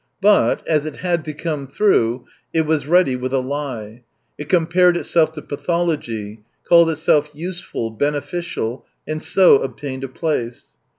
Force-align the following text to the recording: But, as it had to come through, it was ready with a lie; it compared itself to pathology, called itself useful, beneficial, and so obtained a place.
But, 0.19 0.67
as 0.67 0.87
it 0.87 0.95
had 0.95 1.23
to 1.25 1.31
come 1.35 1.67
through, 1.67 2.25
it 2.55 2.61
was 2.61 2.87
ready 2.87 3.15
with 3.15 3.33
a 3.33 3.39
lie; 3.39 4.01
it 4.35 4.49
compared 4.49 4.97
itself 4.97 5.31
to 5.33 5.43
pathology, 5.43 6.39
called 6.67 6.89
itself 6.89 7.29
useful, 7.35 7.91
beneficial, 7.91 8.83
and 9.07 9.21
so 9.21 9.59
obtained 9.59 10.03
a 10.03 10.07
place. 10.09 10.69